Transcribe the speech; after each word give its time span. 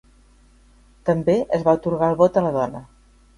També, 1.09 1.35
es 1.59 1.67
va 1.67 1.77
atorgar 1.81 2.09
el 2.15 2.19
vot 2.23 2.41
a 2.43 2.45
la 2.47 2.55
dona. 2.57 2.83